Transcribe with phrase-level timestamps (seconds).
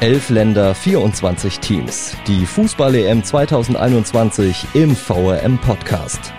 [0.00, 2.14] Elf Länder, 24 Teams.
[2.26, 6.34] Die Fußball-EM 2021 im VRM Podcast.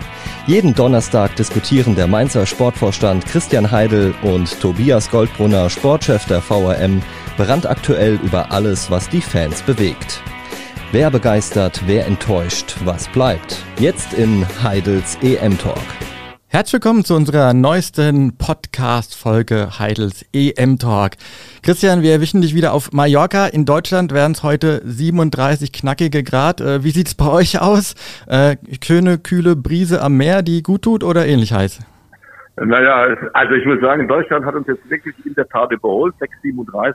[0.46, 7.02] Jeden Donnerstag diskutieren der Mainzer Sportvorstand Christian Heidel und Tobias Goldbrunner, Sportchef der VRM,
[7.36, 10.22] brandaktuell über alles, was die Fans bewegt.
[10.92, 13.58] Wer begeistert, wer enttäuscht, was bleibt?
[13.80, 16.07] Jetzt in Heidels EM-Talk.
[16.50, 21.12] Herzlich willkommen zu unserer neuesten Podcast-Folge Heidels EM-Talk.
[21.62, 23.48] Christian, wir erwischen dich wieder auf Mallorca.
[23.48, 26.62] In Deutschland wären es heute 37 knackige Grad.
[26.62, 27.94] Äh, wie sieht's bei euch aus?
[28.26, 31.80] Äh, schöne, kühle Brise am Meer, die gut tut oder ähnlich heiß?
[32.56, 36.14] Naja, also ich muss sagen, Deutschland hat uns jetzt wirklich in der Tat überholt.
[36.18, 36.94] 6,37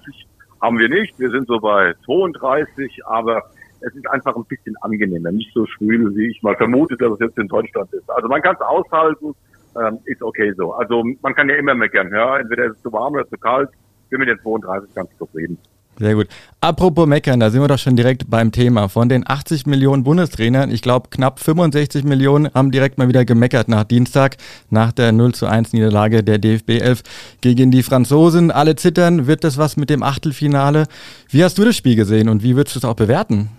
[0.63, 1.13] haben wir nicht.
[1.19, 3.43] Wir sind so bei 32, aber
[3.85, 7.19] es ist einfach ein bisschen angenehmer, nicht so schwül, wie ich mal vermute, dass es
[7.19, 8.09] jetzt in Deutschland ist.
[8.09, 9.35] Also man kann es aushalten,
[9.79, 10.73] ähm, ist okay so.
[10.73, 13.69] Also man kann ja immer meckern, ja, entweder ist es zu warm oder zu kalt.
[14.09, 15.57] Bin mit den 32 ganz zufrieden.
[15.97, 16.27] Sehr gut.
[16.59, 18.89] Apropos Meckern, da sind wir doch schon direkt beim Thema.
[18.89, 23.67] Von den 80 Millionen Bundestrainern, ich glaube knapp 65 Millionen haben direkt mal wieder gemeckert
[23.67, 24.37] nach Dienstag,
[24.71, 27.03] nach der 0 zu 1 Niederlage der DFB 11
[27.41, 28.49] gegen die Franzosen.
[28.49, 30.85] Alle zittern, wird das was mit dem Achtelfinale?
[31.29, 33.49] Wie hast du das Spiel gesehen und wie würdest du es auch bewerten?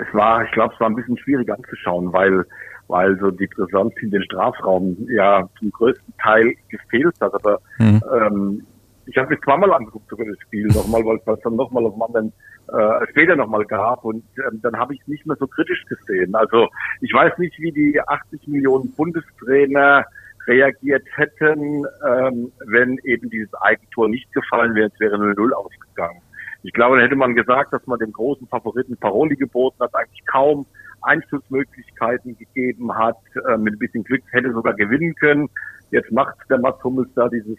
[0.00, 2.44] es war, ich glaube, es war ein bisschen schwierig anzuschauen, weil
[2.90, 7.34] weil so die Präsenz in den Strafraum ja zum größten Teil gefehlt hat.
[7.34, 8.02] Aber mhm.
[8.12, 8.66] ähm,
[9.06, 12.32] ich habe mich zweimal angeguckt sogar das Spiel nochmal, weil es dann nochmal auf anderen
[12.72, 16.34] äh, später nochmal gab und ähm, dann habe ich es nicht mehr so kritisch gesehen.
[16.34, 16.68] Also
[17.00, 20.04] ich weiß nicht, wie die 80 Millionen Bundestrainer
[20.46, 26.20] reagiert hätten, ähm, wenn eben dieses Eigentor nicht gefallen wäre, es wäre 0-0 ausgegangen.
[26.62, 30.24] Ich glaube, da hätte man gesagt, dass man dem großen Favoriten Paroli geboten hat, eigentlich
[30.26, 30.66] kaum
[31.02, 33.16] Einflussmöglichkeiten gegeben hat.
[33.48, 35.48] Äh, mit ein bisschen Glück hätte sogar gewinnen können.
[35.90, 37.58] Jetzt macht der Mats Hummels da dieses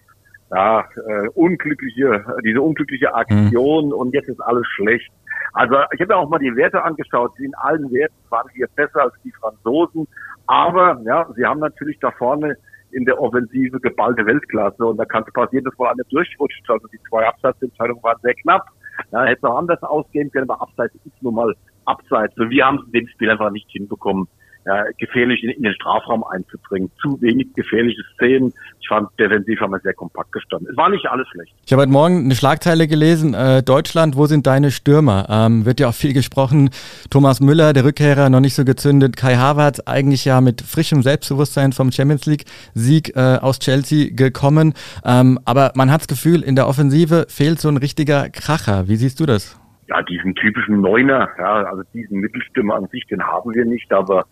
[0.52, 3.94] ja, äh, unglückliche, diese unglückliche Aktion mhm.
[3.94, 5.12] und jetzt ist alles schlecht.
[5.54, 7.38] Also ich habe mir auch mal die Werte angeschaut.
[7.40, 10.08] In allen Werten waren wir besser als die Franzosen.
[10.48, 12.58] Aber ja, sie haben natürlich da vorne
[12.92, 16.70] in der Offensive geballte Weltklasse und da kann es passieren, dass man eine durchrutscht.
[16.70, 18.66] Also die zwei Absatzentscheidungen waren sehr knapp.
[19.12, 21.56] Ja, hätte noch anders ausgehen können, aber abseits ist nun mal
[21.86, 22.38] abseits.
[22.38, 24.28] Und wir haben es in dem Spiel einfach nicht hinbekommen,
[24.66, 26.92] ja, gefährlich in, in, den Strafraum einzudringen.
[27.02, 28.54] Zu wenig gefährliche Szenen.
[28.80, 30.68] Ich fand, defensiv haben wir sehr kompakt gestanden.
[30.70, 31.54] Es war nicht alles schlecht.
[31.66, 33.34] Ich habe heute Morgen eine Schlagzeile gelesen.
[33.34, 35.26] Äh, Deutschland, wo sind deine Stürmer?
[35.30, 36.70] Ähm, wird ja auch viel gesprochen.
[37.10, 39.18] Thomas Müller, der Rückkehrer, noch nicht so gezündet.
[39.18, 44.74] Kai Havertz, eigentlich ja mit frischem Selbstbewusstsein vom Champions League-Sieg äh, aus Chelsea gekommen.
[45.04, 48.88] Ähm, aber man hat das Gefühl, in der Offensive fehlt so ein richtiger Kracher.
[48.88, 49.61] Wie siehst du das?
[49.92, 54.26] Ja, diesen typischen Neuner, ja, also diesen Mittelstürmer an sich, den haben wir nicht, aber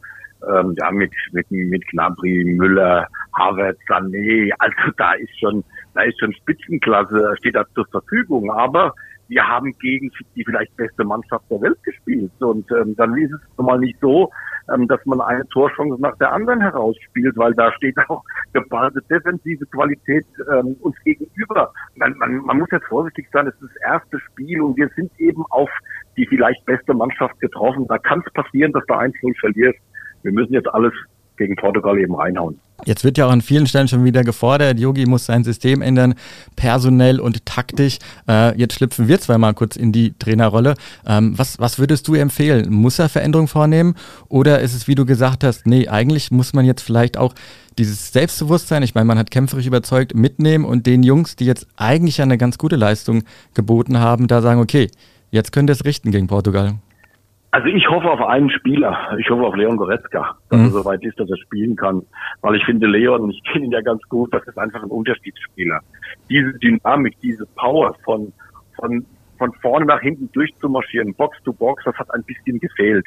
[0.47, 3.05] ähm, ja, mit, mit, mit Gnabry, Müller,
[3.37, 5.65] Harvard, Sané, also da ist schon,
[5.95, 8.93] da ist schon Spitzenklasse, steht da zur Verfügung, aber
[9.27, 13.41] wir haben gegen die vielleicht beste Mannschaft der Welt gespielt und ähm, dann ist es
[13.57, 14.31] nun mal nicht so,
[14.73, 19.65] ähm, dass man eine Torchance nach der anderen herausspielt, weil da steht auch geballte defensive
[19.67, 21.71] Qualität ähm, uns gegenüber.
[21.95, 25.11] Man, man, man muss jetzt vorsichtig sein, es ist das erste Spiel und wir sind
[25.19, 25.69] eben auf
[26.17, 27.85] die vielleicht beste Mannschaft getroffen.
[27.87, 29.79] Da kann es passieren, dass du 1-0 verlierst
[30.23, 30.93] wir müssen jetzt alles
[31.39, 32.59] gegen Portugal eben reinhauen.
[32.85, 36.13] Jetzt wird ja auch an vielen Stellen schon wieder gefordert, Yogi muss sein System ändern,
[36.55, 37.97] personell und taktisch.
[38.27, 40.75] Äh, jetzt schlüpfen wir zweimal kurz in die Trainerrolle.
[41.05, 42.71] Ähm, was, was würdest du empfehlen?
[42.71, 43.95] Muss er Veränderungen vornehmen?
[44.29, 47.33] Oder ist es, wie du gesagt hast, nee, eigentlich muss man jetzt vielleicht auch
[47.77, 52.21] dieses Selbstbewusstsein, ich meine, man hat kämpferisch überzeugt, mitnehmen und den Jungs, die jetzt eigentlich
[52.21, 53.23] eine ganz gute Leistung
[53.53, 54.89] geboten haben, da sagen, okay,
[55.31, 56.75] jetzt könnt ihr es richten gegen Portugal.
[57.51, 59.17] Also ich hoffe auf einen Spieler.
[59.17, 60.65] Ich hoffe auf Leon Goretzka, dass mhm.
[60.65, 62.03] er soweit ist, dass er spielen kann.
[62.41, 65.79] Weil ich finde Leon, ich kenne ihn ja ganz gut, das ist einfach ein Unterschiedsspieler.
[66.29, 68.31] Diese Dynamik, diese Power von,
[68.75, 69.03] von,
[69.39, 73.05] von vorne nach hinten durchzumarschieren, Box to Box, das hat ein bisschen gefehlt.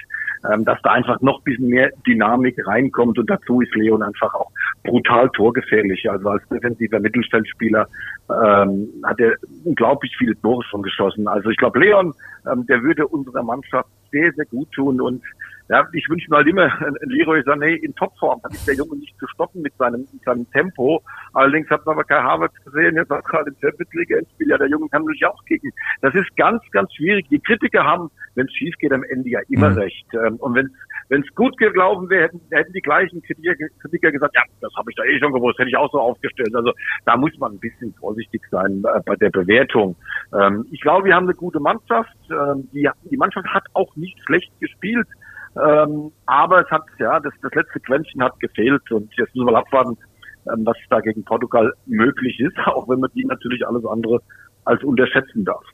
[0.53, 4.35] Ähm, dass da einfach noch ein bisschen mehr Dynamik reinkommt und dazu ist Leon einfach
[4.35, 4.51] auch
[4.83, 6.11] brutal torgefährlich.
[6.11, 7.87] Also als defensiver Mittelfeldspieler
[8.29, 11.29] ähm, hat er unglaublich viele Tore schon geschossen.
[11.29, 12.13] Also ich glaube, Leon,
[12.51, 15.25] ähm, der würde unserer Mannschaft sehr, sehr gut tun und
[15.73, 16.67] ja, ich wünsche mir halt immer
[17.01, 18.41] Leroy Sané in Topform.
[18.43, 21.03] Dann ist der Junge nicht zu stoppen mit seinem, mit seinem Tempo.
[21.33, 24.51] Allerdings hat man aber kein Harvard gesehen, jetzt auch gerade im Champions League Endspiel.
[24.51, 25.73] Ja, der Junge kann sich auch kicken.
[26.03, 27.27] Das ist ganz, ganz schwierig.
[27.31, 29.79] Die Kritiker haben, wenn es schief geht, am Ende ja immer mhm.
[29.79, 30.07] recht.
[30.13, 30.71] Ähm, und wenn
[31.09, 34.91] wenn es gut gelaufen wäre, hätten, hätten die gleichen Kritiker, Kritiker gesagt, ja, das habe
[34.91, 36.55] ich da eh schon gewusst, hätte ich auch so aufgestellt.
[36.55, 36.73] Also
[37.05, 39.95] da muss man ein bisschen vorsichtig sein äh, bei der Bewertung.
[40.33, 42.17] Ähm, ich glaube, wir haben eine gute Mannschaft.
[42.31, 45.07] Ähm, die, die Mannschaft hat auch nicht schlecht gespielt.
[45.57, 49.59] Ähm, aber es hat, ja, das, das letzte Quäntchen hat gefehlt und jetzt müssen wir
[49.59, 49.99] abwarten,
[50.51, 54.21] ähm, was da gegen Portugal möglich ist, auch wenn man die natürlich alles andere
[54.65, 55.65] als unterschätzen darf.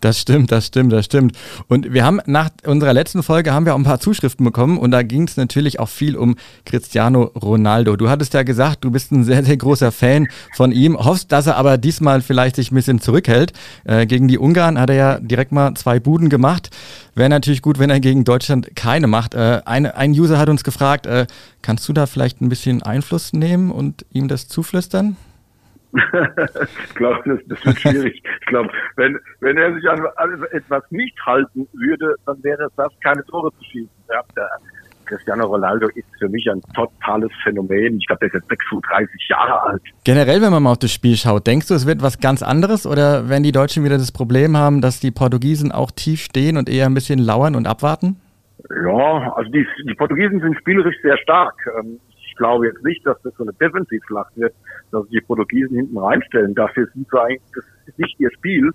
[0.00, 1.36] Das stimmt, das stimmt, das stimmt.
[1.68, 4.92] Und wir haben nach unserer letzten Folge haben wir auch ein paar Zuschriften bekommen und
[4.92, 7.96] da ging es natürlich auch viel um Cristiano Ronaldo.
[7.96, 11.46] Du hattest ja gesagt, du bist ein sehr, sehr großer Fan von ihm, hoffst, dass
[11.46, 13.52] er aber diesmal vielleicht sich ein bisschen zurückhält.
[13.84, 16.70] Äh, gegen die Ungarn hat er ja direkt mal zwei Buden gemacht.
[17.14, 19.34] Wäre natürlich gut, wenn er gegen Deutschland keine macht.
[19.34, 21.26] Äh, ein, ein User hat uns gefragt, äh,
[21.60, 25.16] kannst du da vielleicht ein bisschen Einfluss nehmen und ihm das zuflüstern?
[25.92, 28.22] Ich glaube, das, das wird schwierig.
[28.40, 30.00] Ich glaube, wenn, wenn er sich an
[30.52, 33.90] etwas nicht halten würde, dann wäre es das, keine Tore zu schießen.
[34.08, 34.48] Ja, der
[35.10, 37.98] Cristiano Ronaldo ist für mich ein totales Phänomen.
[37.98, 39.82] Ich glaube, der ist jetzt 36 Jahre alt.
[40.04, 42.86] Generell, wenn man mal auf das Spiel schaut, denkst du, es wird was ganz anderes
[42.86, 46.68] oder werden die Deutschen wieder das Problem haben, dass die Portugiesen auch tief stehen und
[46.68, 48.20] eher ein bisschen lauern und abwarten?
[48.84, 51.54] Ja, also die, die Portugiesen sind spielerisch sehr stark.
[51.80, 51.98] Ähm,
[52.40, 54.54] glaube jetzt nicht, dass das so eine Defensivschlacht wird,
[54.90, 56.54] dass die Portugiesen hinten reinstellen.
[56.54, 58.70] Dafür sind sie eigentlich, das ist nicht ihr Spiel.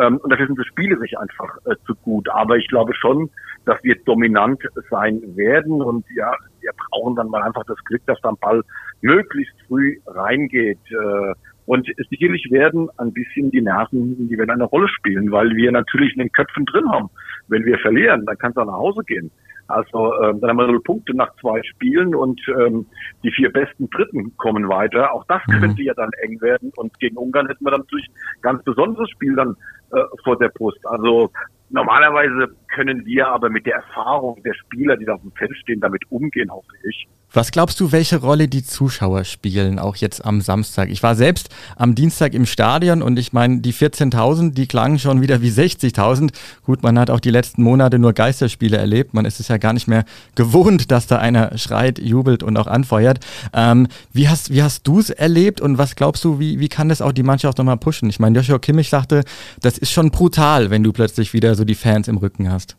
[0.00, 2.28] Ähm, und dafür sind sie spielerisch einfach äh, zu gut.
[2.30, 3.28] Aber ich glaube schon,
[3.64, 5.82] dass wir dominant sein werden.
[5.82, 8.62] Und ja, wir brauchen dann mal einfach das Glück, dass dann Ball
[9.00, 10.78] möglichst früh reingeht.
[10.90, 11.34] Äh,
[11.66, 16.14] und sicherlich werden ein bisschen die Nerven, die werden eine Rolle spielen, weil wir natürlich
[16.14, 17.10] in den Köpfen drin haben.
[17.48, 19.30] Wenn wir verlieren, dann kann es auch nach Hause gehen.
[19.68, 22.86] Also ähm, dann haben wir null Punkte nach zwei Spielen und ähm,
[23.22, 25.12] die vier besten Dritten kommen weiter.
[25.12, 25.60] Auch das mhm.
[25.60, 26.72] könnte ja dann eng werden.
[26.76, 29.56] Und gegen Ungarn hätten wir dann natürlich ein ganz besonderes Spiel dann
[29.92, 30.84] äh, vor der Brust.
[30.86, 31.30] Also
[31.70, 35.80] normalerweise können wir aber mit der Erfahrung der Spieler, die da auf dem Feld stehen,
[35.80, 37.06] damit umgehen, hoffe ich.
[37.30, 40.88] Was glaubst du, welche Rolle die Zuschauer spielen, auch jetzt am Samstag?
[40.88, 45.20] Ich war selbst am Dienstag im Stadion und ich meine, die 14.000, die klangen schon
[45.20, 46.30] wieder wie 60.000.
[46.64, 49.12] Gut, man hat auch die letzten Monate nur Geisterspiele erlebt.
[49.12, 52.66] Man ist es ja gar nicht mehr gewohnt, dass da einer schreit, jubelt und auch
[52.66, 53.20] anfeuert.
[53.52, 56.88] Ähm, wie hast, wie hast du es erlebt und was glaubst du, wie, wie kann
[56.88, 58.08] das auch die Mannschaft nochmal pushen?
[58.08, 59.22] Ich meine, Joshua Kimmich sagte,
[59.60, 62.77] das ist schon brutal, wenn du plötzlich wieder so die Fans im Rücken hast.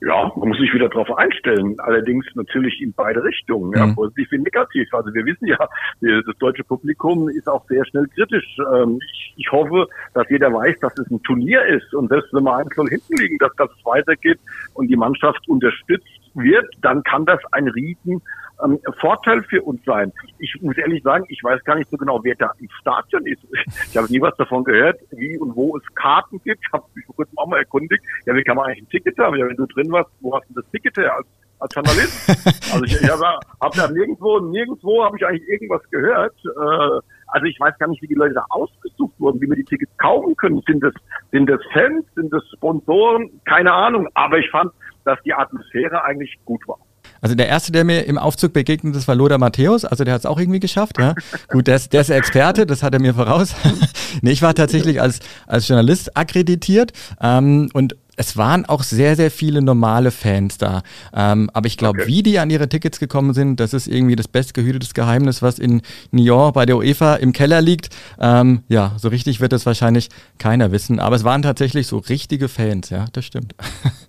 [0.00, 1.74] Ja, man muss sich wieder darauf einstellen.
[1.80, 3.96] Allerdings natürlich in beide Richtungen, ja, mhm.
[3.96, 4.92] positiv wie negativ.
[4.94, 5.58] Also wir wissen ja,
[6.00, 8.58] das deutsche Publikum ist auch sehr schnell kritisch.
[8.72, 12.44] Ähm, ich, ich hoffe, dass jeder weiß, dass es ein Turnier ist und selbst wenn
[12.44, 14.38] wir 1 hinten liegen, dass das weitergeht
[14.74, 18.22] und die Mannschaft unterstützt wird, dann kann das ein riesen
[18.64, 20.12] ähm, Vorteil für uns sein.
[20.38, 23.42] Ich muss ehrlich sagen, ich weiß gar nicht so genau, wer da im Stadion ist.
[23.90, 26.64] Ich habe nie was davon gehört, wie und wo es Karten gibt.
[26.64, 28.02] Ich habe mich vor kurzem auch mal erkundigt.
[28.26, 29.36] Ja, wie kann man eigentlich ein Ticket haben?
[29.36, 31.26] Ja, wenn du drin warst, wo hast du das Ticket her als,
[31.60, 32.72] als Journalist?
[32.72, 36.34] also ich, ich habe hab da nirgendwo, nirgendwo habe ich eigentlich irgendwas gehört.
[36.44, 39.64] Äh, also ich weiß gar nicht, wie die Leute da ausgesucht wurden, wie wir die
[39.64, 40.62] Tickets kaufen können.
[40.66, 40.94] Sind das,
[41.30, 43.30] sind das Fans, sind das Sponsoren?
[43.44, 44.08] Keine Ahnung.
[44.14, 44.72] Aber ich fand,
[45.08, 46.78] dass die Atmosphäre eigentlich gut war.
[47.20, 49.84] Also der erste, der mir im Aufzug begegnet ist, war Lothar Matthäus.
[49.84, 50.98] Also der hat es auch irgendwie geschafft.
[50.98, 51.14] Ja.
[51.48, 53.54] Gut, der ist, der ist Experte, das hat er mir voraus.
[54.22, 59.30] nee, ich war tatsächlich als, als Journalist akkreditiert ähm, und es waren auch sehr, sehr
[59.30, 60.82] viele normale Fans da.
[61.14, 62.08] Ähm, aber ich glaube, okay.
[62.08, 65.82] wie die an ihre Tickets gekommen sind, das ist irgendwie das bestgehütetes Geheimnis, was in
[66.10, 67.90] Nyon bei der UEFA im Keller liegt.
[68.18, 70.08] Ähm, ja, so richtig wird es wahrscheinlich
[70.38, 70.98] keiner wissen.
[70.98, 73.54] Aber es waren tatsächlich so richtige Fans, ja, das stimmt.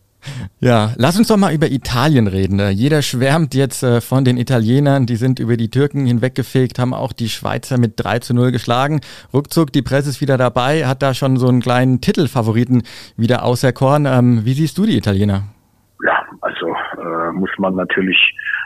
[0.60, 2.60] Ja, lass uns doch mal über Italien reden.
[2.60, 6.94] Äh, jeder schwärmt jetzt äh, von den Italienern, die sind über die Türken hinweggefegt, haben
[6.94, 9.00] auch die Schweizer mit 3 zu 0 geschlagen.
[9.34, 12.84] Ruckzuck, die Presse ist wieder dabei, hat da schon so einen kleinen Titelfavoriten
[13.16, 14.06] wieder auserkoren.
[14.06, 15.44] Ähm, wie siehst du die Italiener?
[16.06, 18.18] Ja, also äh, muss man natürlich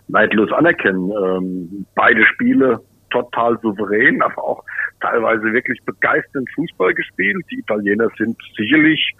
[0.07, 1.11] neidlos anerkennen.
[1.11, 2.79] Ähm, beide Spiele
[3.09, 4.63] total souverän, aber auch
[5.01, 7.45] teilweise wirklich begeisternd Fußball gespielt.
[7.51, 9.13] Die Italiener sind sicherlich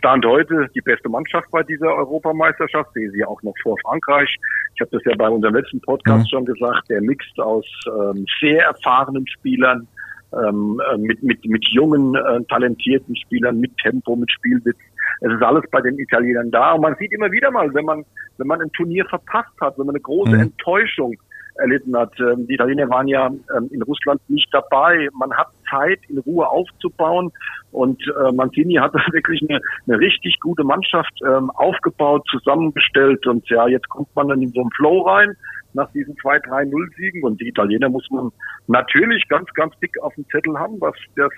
[0.00, 4.34] Stand heute die beste Mannschaft bei dieser Europameisterschaft, sehe sie auch noch vor Frankreich.
[4.74, 6.28] Ich habe das ja bei unserem letzten Podcast mhm.
[6.30, 9.86] schon gesagt, der Mix aus ähm, sehr erfahrenen Spielern,
[10.32, 14.78] ähm, äh, mit, mit, mit jungen, äh, talentierten Spielern, mit Tempo, mit Spielwitz.
[15.20, 16.72] Es ist alles bei den Italienern da.
[16.72, 18.02] Und man sieht immer wieder mal, wenn man,
[18.38, 20.40] wenn man ein Turnier verpasst hat, wenn man eine große mhm.
[20.40, 21.14] Enttäuschung
[21.60, 22.12] erlitten hat.
[22.18, 25.08] Ähm, die Italiener waren ja ähm, in Russland nicht dabei.
[25.12, 27.30] Man hat Zeit, in Ruhe aufzubauen.
[27.72, 33.26] Und äh, Mancini hat wirklich eine, eine richtig gute Mannschaft ähm, aufgebaut, zusammengestellt.
[33.26, 35.36] Und ja, jetzt kommt man dann in so einen Flow rein
[35.72, 37.22] nach diesen zwei 3-0-Siegen.
[37.22, 38.30] Und die Italiener muss man
[38.66, 41.30] natürlich ganz, ganz dick auf dem Zettel haben, was das,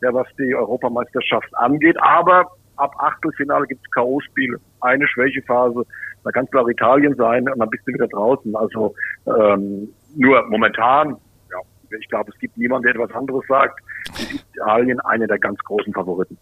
[0.00, 1.96] ja, was die Europameisterschaft angeht.
[2.00, 2.46] Aber
[2.76, 5.84] ab Achtelfinale gibt es K.O.-Spiele, eine Schwächephase.
[6.24, 8.54] Da kann es klar Italien sein und dann bist du wieder draußen.
[8.56, 8.94] Also
[9.26, 11.16] ähm, nur momentan,
[11.50, 11.58] ja,
[11.98, 13.80] ich glaube, es gibt niemanden, der etwas anderes sagt,
[14.18, 16.36] ist Italien eine der ganz großen Favoriten.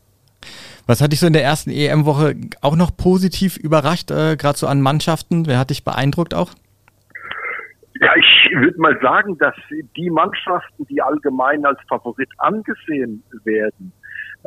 [0.86, 4.66] Was hat dich so in der ersten EM-Woche auch noch positiv überrascht, äh, gerade so
[4.66, 5.46] an Mannschaften?
[5.46, 6.50] Wer hat dich beeindruckt auch?
[8.00, 9.54] Ja, ich würde mal sagen, dass
[9.96, 13.92] die Mannschaften, die allgemein als Favorit angesehen werden,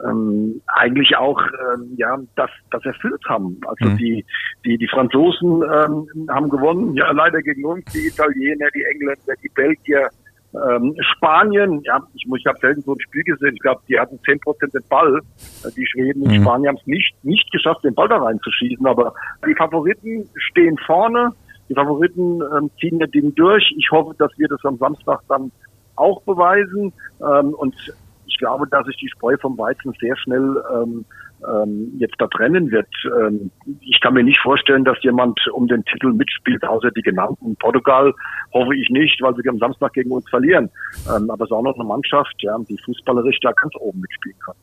[0.05, 3.59] ähm, eigentlich auch ähm, ja das das erfüllt haben.
[3.65, 3.97] Also mhm.
[3.97, 4.25] die
[4.65, 9.49] die die Franzosen ähm, haben gewonnen, ja leider gegen uns, die Italiener, die Engländer, die
[9.49, 10.09] Belgier,
[10.53, 13.53] ähm, Spanien, ja, ich, ich habe selten so ein Spiel gesehen.
[13.53, 15.19] Ich glaube, die hatten zehn Prozent den Ball.
[15.75, 16.41] Die Schweden und mhm.
[16.41, 18.85] Spanien haben es nicht nicht geschafft, den Ball da reinzuschießen.
[18.85, 19.13] Aber
[19.45, 21.31] die Favoriten stehen vorne.
[21.69, 23.73] Die Favoriten ähm, ziehen das Ding durch.
[23.77, 25.51] Ich hoffe, dass wir das am Samstag dann
[25.95, 26.93] auch beweisen.
[27.21, 27.75] Ähm, und
[28.37, 31.05] ich glaube, dass sich die Spreu vom Weizen sehr schnell ähm,
[31.47, 32.87] ähm, jetzt da trennen wird.
[33.19, 33.49] Ähm,
[33.81, 37.55] ich kann mir nicht vorstellen, dass jemand um den Titel mitspielt, außer die genannten.
[37.55, 38.13] Portugal
[38.53, 40.69] hoffe ich nicht, weil sie am Samstag gegen uns verlieren.
[41.07, 44.37] Ähm, aber es ist auch noch eine Mannschaft, ja, die fußballerisch da ganz oben mitspielen
[44.45, 44.55] kann.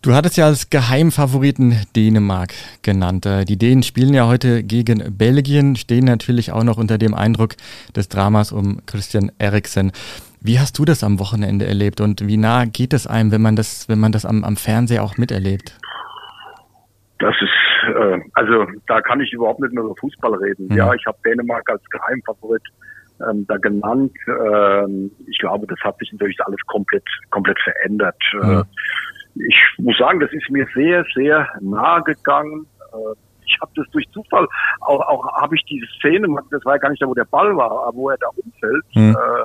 [0.00, 3.26] Du hattest ja als Geheimfavoriten Dänemark genannt.
[3.26, 7.54] Äh, die Dänen spielen ja heute gegen Belgien, stehen natürlich auch noch unter dem Eindruck
[7.94, 9.92] des Dramas um Christian Eriksen.
[10.44, 13.54] Wie hast du das am Wochenende erlebt und wie nah geht es einem, wenn man
[13.54, 15.78] das, wenn man das am, am Fernseher auch miterlebt?
[17.20, 20.66] Das ist, äh, also da kann ich überhaupt nicht mehr über Fußball reden.
[20.66, 20.76] Mhm.
[20.76, 22.62] Ja, ich habe Dänemark als Geheimfavorit
[23.30, 24.12] ähm, da genannt.
[24.26, 28.18] Ähm, ich glaube, das hat sich natürlich alles komplett, komplett verändert.
[28.32, 28.64] Mhm.
[29.36, 32.66] Äh, ich muss sagen, das ist mir sehr, sehr nahe gegangen.
[32.92, 33.14] Äh,
[33.46, 34.48] ich habe das durch Zufall,
[34.80, 37.56] auch, auch habe ich diese Szene, das war ja gar nicht da, wo der Ball
[37.56, 38.84] war, aber wo er da umfällt.
[38.94, 39.16] Mhm.
[39.16, 39.44] Äh,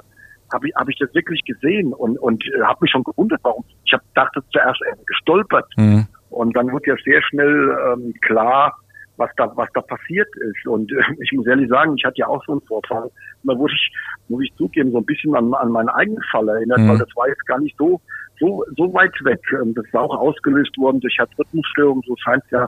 [0.51, 3.63] habe ich, hab ich das wirklich gesehen und, und äh, habe mich schon gewundert, warum.
[3.85, 6.07] Ich habe dachte zuerst er gestolpert mhm.
[6.29, 8.75] und dann wurde ja sehr schnell ähm, klar,
[9.17, 10.67] was da was da passiert ist.
[10.67, 13.09] Und äh, ich muss ehrlich sagen, ich hatte ja auch so einen Vorfall.
[13.43, 13.91] Da wurde ich,
[14.27, 16.89] muss ich zugeben, so ein bisschen an, an meinen eigenen Fall erinnert, mhm.
[16.89, 18.01] weil das war jetzt gar nicht so
[18.39, 19.41] so, so weit weg.
[19.53, 22.67] Ähm, das ist auch ausgelöst worden durch Herzrhythmusstörungen, so scheint es ja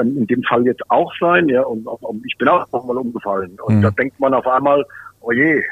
[0.00, 1.48] ähm, in dem Fall jetzt auch sein.
[1.48, 3.56] Ja, und, und ich bin auch mal umgefallen.
[3.64, 3.82] Und mhm.
[3.82, 4.84] da denkt man auf einmal,
[5.20, 5.62] oh je, äh,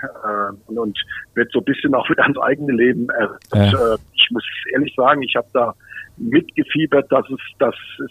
[0.66, 0.98] und, und
[1.34, 3.08] wird so ein bisschen auch wieder ans eigene Leben.
[3.10, 3.94] Äh, ja.
[3.94, 5.74] äh, ich muss ehrlich sagen, ich habe da
[6.16, 7.74] mitgefiebert, dass es, dass
[8.04, 8.10] es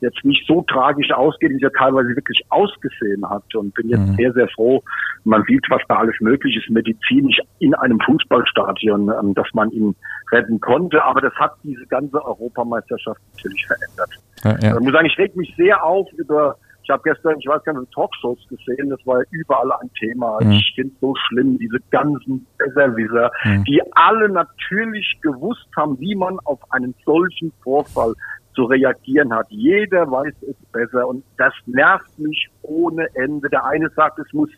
[0.00, 4.06] jetzt nicht so tragisch ausgeht, wie es ja teilweise wirklich ausgesehen hat und bin jetzt
[4.06, 4.14] mhm.
[4.14, 4.82] sehr, sehr froh.
[5.24, 9.94] Man sieht, was da alles möglich ist medizinisch in einem Fußballstadion, ähm, dass man ihn
[10.32, 11.02] retten konnte.
[11.02, 14.10] Aber das hat diese ganze Europameisterschaft natürlich verändert.
[14.44, 14.78] Ja, ja.
[14.78, 17.78] Ich muss sagen, ich reg mich sehr auf über ich habe gestern, ich weiß gar
[17.78, 20.38] nicht, Talkshows gesehen, das war überall ein Thema.
[20.42, 20.52] Mhm.
[20.52, 23.64] Ich finde es so schlimm, diese ganzen Besserwisser, mhm.
[23.64, 28.14] die alle natürlich gewusst haben, wie man auf einen solchen Vorfall
[28.54, 29.46] zu reagieren hat.
[29.50, 33.48] Jeder weiß es besser und das nervt mich ohne Ende.
[33.48, 34.50] Der eine sagt, es muss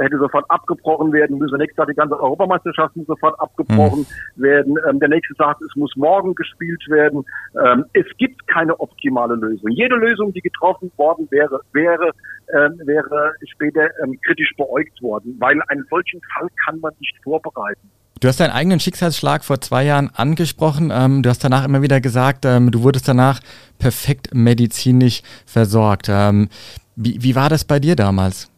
[0.00, 1.52] hätte sofort abgebrochen werden müssen.
[1.52, 4.42] Der nächste sagt, die ganze Europameisterschaft muss sofort abgebrochen mhm.
[4.42, 4.76] werden.
[4.88, 7.24] Ähm, der nächste sagt, es muss morgen gespielt werden.
[7.64, 9.70] Ähm, es gibt keine optimale Lösung.
[9.70, 12.12] Jede Lösung, die getroffen worden wäre, wäre
[12.54, 17.90] ähm, wäre später ähm, kritisch beäugt worden, weil einen solchen Fall kann man nicht vorbereiten.
[18.20, 20.90] Du hast deinen eigenen Schicksalsschlag vor zwei Jahren angesprochen.
[20.92, 23.40] Ähm, du hast danach immer wieder gesagt, ähm, du wurdest danach
[23.78, 26.08] perfekt medizinisch versorgt.
[26.10, 26.48] Ähm,
[26.96, 28.50] wie, wie war das bei dir damals?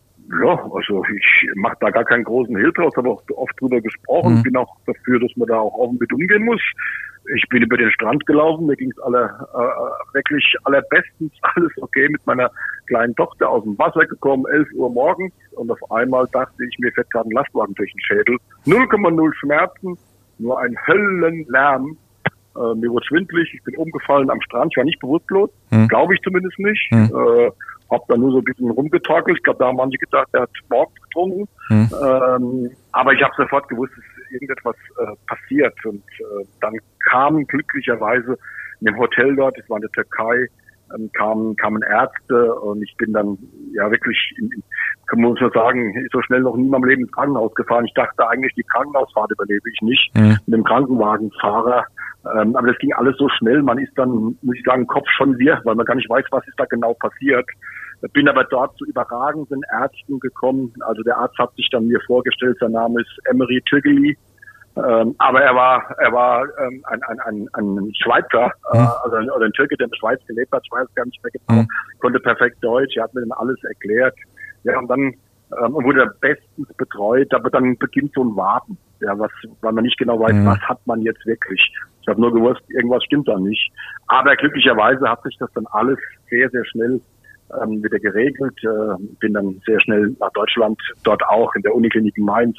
[0.42, 4.36] Ja, also ich mache da gar keinen großen Hehl draus, habe auch oft drüber gesprochen,
[4.36, 4.42] mhm.
[4.44, 6.62] bin auch dafür, dass man da auch offen mit umgehen muss.
[7.36, 9.24] Ich bin über den Strand gelaufen, mir ging es alle
[9.54, 12.50] äh, wirklich allerbestens, alles okay mit meiner
[12.90, 16.90] kleinen Tochter aus dem Wasser gekommen, 11 Uhr morgens und auf einmal dachte ich, mir
[16.92, 18.36] fährt gerade ein Lastwagen durch den Schädel.
[18.66, 19.96] 0,0 Schmerzen,
[20.38, 21.96] nur ein Höllenlärm.
[22.56, 25.86] Äh, mir wurde schwindlig, ich bin umgefallen am Strand, ich war nicht bewusstlos, hm.
[25.86, 26.90] glaube ich zumindest nicht.
[26.90, 27.04] Hm.
[27.04, 27.50] Äh,
[27.90, 29.36] hab da nur so ein bisschen rumgetorkelt.
[29.36, 31.48] Ich glaube, da haben manche gedacht, er hat Mord getrunken.
[31.68, 31.88] Hm.
[32.02, 35.74] Ähm, aber ich habe sofort gewusst, dass irgendetwas äh, passiert.
[35.84, 36.74] Und äh, dann
[37.10, 38.38] kamen glücklicherweise
[38.80, 40.46] in dem Hotel dort, das war in der Türkei,
[40.94, 43.38] ähm, kamen, kamen Ärzte und ich bin dann
[43.72, 44.50] ja wirklich, in,
[45.06, 47.84] kann man schon sagen, so schnell noch nie in meinem Leben ins Krankenhaus gefahren.
[47.84, 50.38] Ich dachte eigentlich, die Krankenhausfahrt überlebe ich nicht mhm.
[50.46, 51.84] mit dem Krankenwagenfahrer.
[52.34, 55.38] Ähm, aber das ging alles so schnell, man ist dann, muss ich sagen, Kopf schon
[55.38, 57.46] wirr, weil man gar nicht weiß, was ist da genau passiert.
[58.12, 60.72] Bin aber dort zu überragenden Ärzten gekommen.
[60.80, 64.16] Also der Arzt hat sich dann mir vorgestellt, sein Name ist Emery Tügeli.
[64.76, 68.88] Ähm, aber er war, er war ähm, ein, ein, ein, ein Schweizer, äh, hm.
[69.02, 71.22] also ein, oder ein Türke, der in der Schweiz gelebt hat, ich weiß gar nicht
[71.24, 71.68] mehr genau, mhm.
[71.98, 74.14] konnte perfekt Deutsch, er hat mir dann alles erklärt.
[74.62, 79.18] Ja, und dann ähm, wurde er bestens betreut, aber dann beginnt so ein Warten, ja,
[79.18, 80.46] was, weil man nicht genau weiß, mhm.
[80.46, 81.60] was hat man jetzt wirklich.
[82.02, 83.72] Ich habe nur gewusst, irgendwas stimmt da nicht.
[84.06, 85.98] Aber glücklicherweise hat sich das dann alles
[86.30, 87.00] sehr, sehr schnell
[87.60, 88.56] ähm, wieder geregelt.
[88.62, 92.56] Äh, bin dann sehr schnell nach Deutschland, dort auch in der Uniklinik in Mainz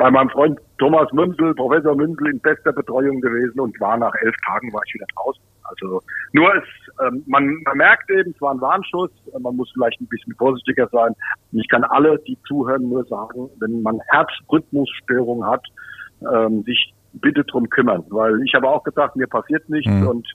[0.00, 4.34] bei meinem Freund Thomas Münzel, Professor Münzel in bester Betreuung gewesen und war nach elf
[4.46, 5.42] Tagen war ich wieder draußen.
[5.64, 6.00] Also
[6.32, 6.64] nur es,
[7.04, 10.88] ähm, man, man merkt eben, es war ein Warnschuss, man muss vielleicht ein bisschen vorsichtiger
[10.90, 11.14] sein.
[11.52, 15.66] Ich kann alle, die zuhören, nur sagen, wenn man Herzrhythmusstörung hat,
[16.32, 20.06] ähm, sich bitte drum kümmern, weil ich habe auch gedacht, mir passiert nichts mhm.
[20.06, 20.28] und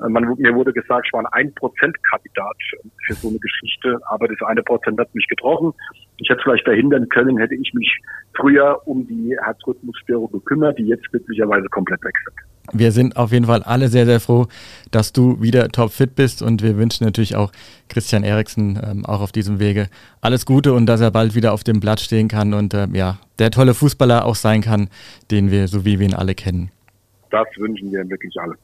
[0.00, 2.56] äh, man, mir wurde gesagt, ich war ein 1%-Kandidat
[3.06, 5.72] für so eine Geschichte, aber das eine Prozent hat mich getroffen.
[6.18, 7.98] Ich hätte vielleicht verhindern können, hätte ich mich
[8.34, 12.51] früher um die Herzrhythmusstörung gekümmert, die jetzt glücklicherweise komplett weg sind.
[12.72, 14.46] Wir sind auf jeden Fall alle sehr, sehr froh,
[14.90, 17.50] dass du wieder topfit bist und wir wünschen natürlich auch
[17.88, 19.88] Christian Eriksen ähm, auch auf diesem Wege
[20.20, 23.18] alles Gute und dass er bald wieder auf dem Blatt stehen kann und äh, ja,
[23.38, 24.88] der tolle Fußballer auch sein kann,
[25.30, 26.70] den wir, so wie wir ihn alle kennen.
[27.30, 28.54] Das wünschen wir wirklich alle.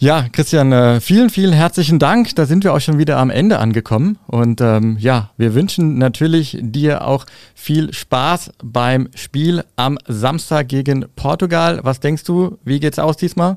[0.00, 2.28] Ja, Christian, äh, vielen, vielen herzlichen Dank.
[2.36, 4.16] Da sind wir auch schon wieder am Ende angekommen.
[4.28, 7.26] Und ähm, ja, wir wünschen natürlich dir auch
[7.56, 11.80] viel Spaß beim Spiel am Samstag gegen Portugal.
[11.82, 13.56] Was denkst du, wie geht's aus diesmal?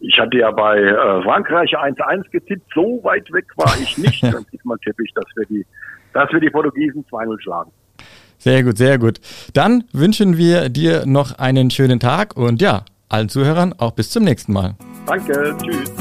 [0.00, 2.66] Ich hatte ja bei äh, Frankreich 1-1 getippt.
[2.74, 4.24] So weit weg war ich nicht.
[4.24, 5.64] Und diesmal tippe ich, dass wir die,
[6.14, 7.70] dass wir die Portugiesen 2-0 schlagen.
[8.38, 9.20] Sehr gut, sehr gut.
[9.54, 14.24] Dann wünschen wir dir noch einen schönen Tag und ja, allen Zuhörern auch bis zum
[14.24, 14.74] nächsten Mal.
[15.06, 15.92] Danke, tschüss.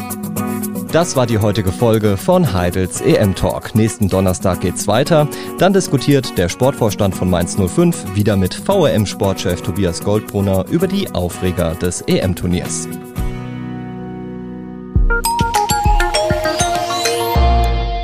[0.91, 3.75] Das war die heutige Folge von Heidels EM Talk.
[3.75, 5.25] Nächsten Donnerstag geht's weiter.
[5.58, 11.75] Dann diskutiert der Sportvorstand von Mainz 05 wieder mit VRM-Sportchef Tobias Goldbrunner über die Aufreger
[11.75, 12.89] des EM-Turniers.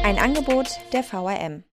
[0.05, 1.67] Ein Angebot der VRM.